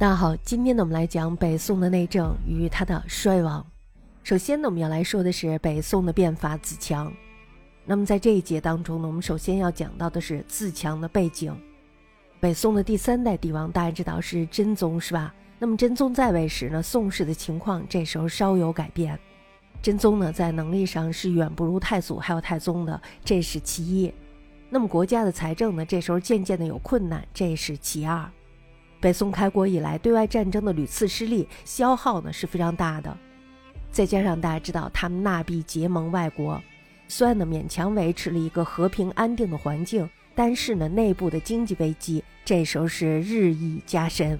[0.00, 3.62] 大家好，今天呢，我们来讲北宋的内政与它的衰亡。
[4.22, 7.12] 首先呢，我们要来说的是北宋的变法自强。
[7.84, 11.54] 那么在这一节当中呢，我们首先要讲到的是自强的背景。
[12.40, 15.34] 北宋的第三代帝王，大家知道是真宗，是吧？
[15.58, 19.20] 那么真宗在位时呢，宋氏的情况这时候稍有改变。
[19.82, 24.10] 真宗呢，在能力上是远不如太祖还有太宗的，这是其一。
[24.70, 28.26] 那么国家的财政呢，这时候渐渐的有困难，这是其二。
[29.00, 33.16] 北宋开国以来，对外战争的屡次失利，消耗呢是非常大的。
[33.90, 36.60] 再加上大家知道，他们纳币结盟外国，
[37.08, 44.38] 虽然呢勉强维持了一个和平安定的环境，但是呢内部的经济危机这时候是日益加深。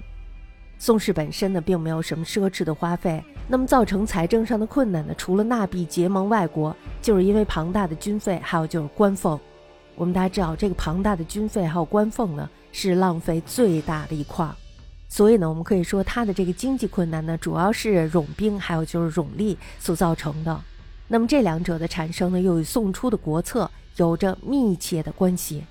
[0.77, 9.39] 宋氏本身呢并没有什么奢侈的花费，那么造成财政上的困难呢，除了纳币结盟外国，就是因为庞大的军费，还有就是官俸。
[9.95, 14.55] 我们大家知道，这个庞大的军费还有官俸呢，是浪费最大的一块儿。
[15.07, 20.59] 所以呢，我们可以说它的这个经济困难呢，主要是冗兵还有就是冗吏所造成的。
[21.07, 25.63] 那么这两者的产生呢，又与宋初的国策有着密切的关系。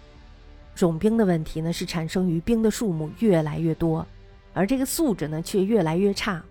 [0.77, 4.07] 冗兵的问题呢，是产生于兵的数目越来越多，
[4.53, 6.43] 而这个素质呢，却越来越差。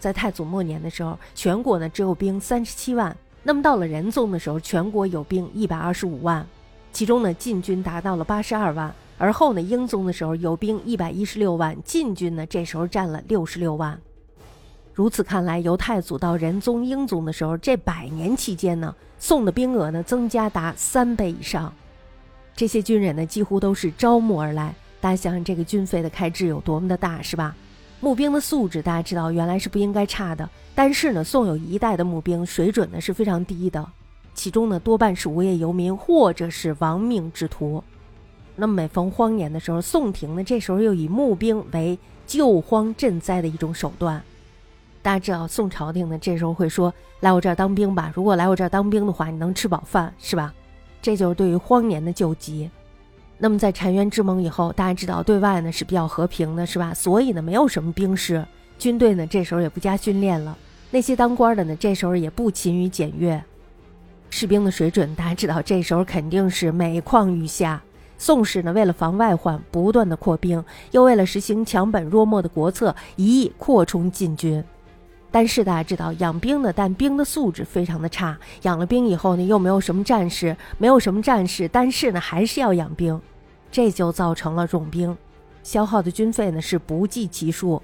[0.00, 6.44] 在太祖末年的时候，全国呢只有兵三十七万，那么到了仁宗的时候，全国有兵一百二十五万。
[6.92, 13.96] 其中呢，禁军达到了八十二万，而后呢，英宗的时候有兵一百一十六万，禁军呢这时候占了六十六万。
[14.92, 21.72] 如此看来，由太祖到仁宗、英宗的时候，这百年期间呢，宋的兵额呢增加达三倍以上。
[22.56, 27.54] 这些军人呢几乎都是招募而来，大家想想这个军费的开支有多么的大，是吧？
[28.00, 33.88] 募兵的素质大家知道原来是不应该差的，但是呢，宋有一代的募兵水准呢是非常低的。
[34.34, 37.84] 其中呢，多半是无业游民或者是亡命之徒。
[38.56, 44.22] 那么每逢荒年的时候，宋廷呢这时候又以募兵为救荒赈灾的一种手段。
[45.00, 50.54] 大家知道，宋朝廷呢这时候会说：“来我这儿当兵吧，如果来我这儿当兵的话，你能吃饱饭，是吧？”
[51.02, 52.70] 这就是对于荒年的救济。
[53.38, 56.94] 那么在澶渊之盟以后，大家知道对外呢是比较和平的，是吧？
[56.94, 58.46] 所以呢没有什么兵士，
[58.78, 60.56] 军队呢这时候也不加训练了。
[60.92, 63.42] 那些当官的呢这时候也不勤于检阅。
[64.30, 67.82] 士兵的水准，大家知道，这时候肯定是每况愈下。
[68.22, 74.62] 宋氏呢，为了防外患，不断的扩兵，又为了实行强本弱末的国策，一意扩充禁军。
[75.28, 78.38] 但是大家知道，养兵呢，但兵的素质非常的差。
[78.62, 83.20] 养了兵以后呢，又没有什么战士，没有什么战士，但是呢，还是要养兵，
[83.72, 85.16] 这就造成了冗兵，
[85.64, 87.82] 消耗的军费呢是不计其数。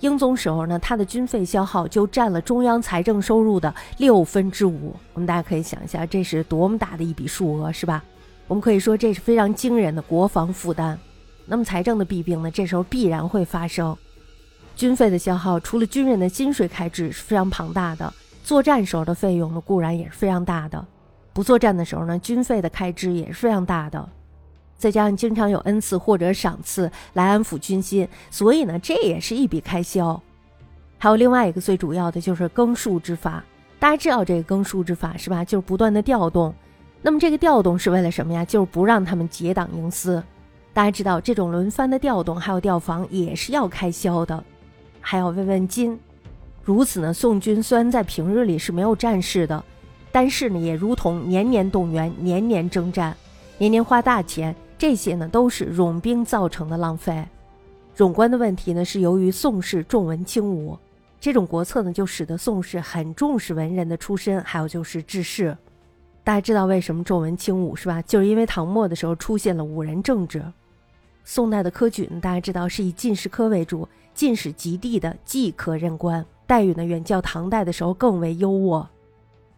[0.00, 4.94] 英宗时候呢，他的军费消耗就占了中央财政收入的六分之五。
[5.14, 8.04] 我们大家可以想一下，这是多么大的一笔数额，是吧？
[8.50, 10.98] 我们可以说这是非常惊人的国防负担。
[11.46, 13.96] 那么财政的弊病呢，这时候必然会发生。
[14.74, 18.12] 军费的消耗，除了军人的薪水开支是非常庞大的，
[18.42, 20.84] 作战时候的费用呢固然也是非常大的。
[21.32, 24.08] 不作战的时候呢，军费的开支也是非常大的。
[24.76, 30.20] 再加上经常有恩赐或者赏赐来安抚军心，所以呢，这也是一笔开销。
[30.98, 33.44] 还有另外一个最主要的就是更数之法，
[33.78, 35.44] 大家知道这个更数之法是吧？
[35.44, 36.52] 就是不断的调动。
[37.02, 38.44] 那么这个调动是为了什么呀？
[38.44, 40.22] 就是不让他们结党营私。
[40.72, 44.44] 大家知道这种轮番的调动还有调防也是要开销的，
[45.00, 45.98] 还要慰问金。
[46.62, 49.64] 如此呢，宋军虽然在平日里是没有战事的，
[50.12, 53.16] 但是呢，也如同年年动员、年年征战、
[53.58, 54.54] 年年花大钱。
[54.78, 57.22] 这些呢都是冗兵造成的浪费，
[57.94, 60.78] 冗官的问题呢是由于宋氏重文轻武，
[61.20, 65.54] 这种国策呢就使得宋氏很重视文人的出身，还有就是治世。
[66.30, 68.00] 大家知道为什么重文轻武是吧？
[68.02, 70.40] 就是因为唐末的时候出现了五人政治。
[71.24, 78.86] 宋代的科举呢，大家知道是以进士科为主，进士及第的即可任官，待遇呢远较唐代的时候更为优渥，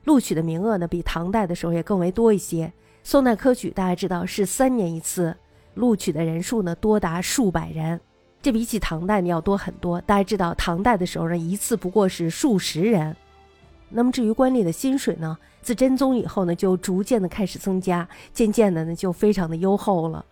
[0.05, 2.73] 录取的名额呢比唐代的时候也更为多一些。
[3.05, 5.37] 宋代科举大家知道是三年一次，
[5.75, 8.01] 录取的人数呢多达数百人，
[8.41, 10.01] 这比起唐代呢要多很多。
[10.01, 13.15] 大家知道唐代的时候呢一次不过是数十人。
[13.93, 20.25] 那么至于官吏的薪水呢，自真宗以后呢就逐渐的开始增加，渐渐的呢就非常的优厚了。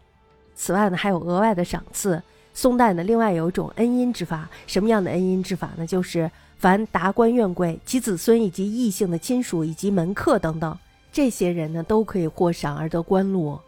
[0.54, 2.22] 此外呢还有额外的赏赐。
[2.52, 5.86] 宋代呢另外有一种恩荫之法，什么样的恩荫之法呢？
[5.86, 10.76] 就是凡达官怨贵、其子孙以及异姓的亲属以及门客等等。
[11.12, 13.58] 这些人呢都可以获赏而得官禄。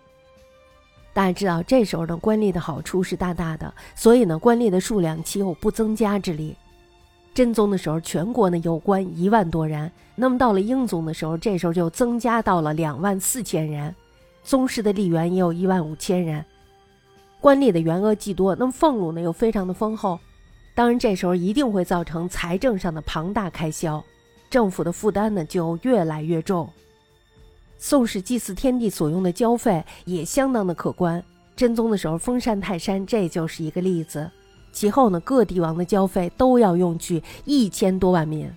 [1.15, 6.56] 大家知道，这时候呢官吏的好处是大大的，所以呢官吏的数量岂有不增加之理？
[7.34, 13.94] 真宗的时候，全国呢有官一万多人，那么到了英宗的时候，这时候就增加到了两万四千人，
[14.43, 16.44] 宗室的吏员也有一万五千人。
[17.40, 20.19] 官吏的员额既多，那么俸禄呢又非常的丰厚。
[20.75, 24.02] 当然这时候一定会造成财政上的庞大开销，
[24.49, 26.69] 政府的负担呢就越来越重。
[27.78, 31.23] 宋氏祭祀天地所用的交费也相当的可观，
[31.56, 34.31] 真宗的时候封禅泰山，这就是一个例子。
[34.73, 38.51] 其后呢，各帝王的交费都要用去一千多万民，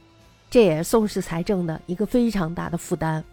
[0.50, 3.24] 这也是宋氏财政的一个非常大的负担。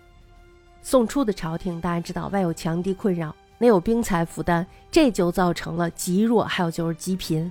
[0.82, 7.50] 宋初的朝廷，大家知道外有强敌困扰，内有兵财负担，这就造成了极弱，还有就是极贫。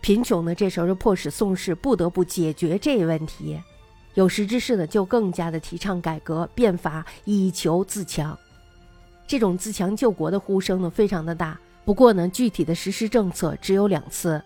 [0.00, 3.60] 贫穷呢，这时候就迫使宋氏不得不解决这一问题。
[4.14, 8.36] 有识之士呢，就更加的提倡改革变法，以求自强。
[9.26, 11.58] 这种自强救国的呼声呢，非常的大。
[11.84, 14.42] 不过呢，具体的实施政策只有两次，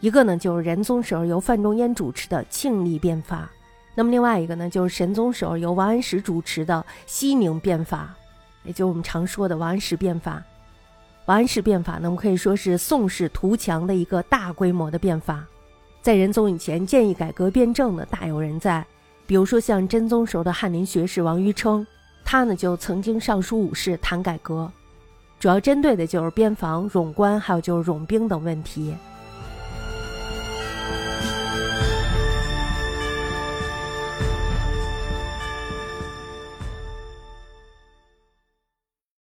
[0.00, 3.50] 一个呢就是仁宗时候由范仲淹主持的庆历变法。
[3.94, 8.14] 那么另外一个呢，就是神宗时候由王安石主持的西宁变法，
[8.62, 10.42] 也就我们常说的王安石变法。
[11.24, 15.44] 王安石变法呢，我们可以说是宋氏图强的一个大规模的变法。
[16.02, 18.86] 在仁宗以前，建议改革变政的大有人在，
[19.26, 21.84] 比如说像真宗时候的翰林学士王禹偁，
[22.22, 24.70] 他呢就曾经上书武士谈改革，
[25.40, 28.94] 主要针对的就是边防、冗官，还有就是冗兵等问题。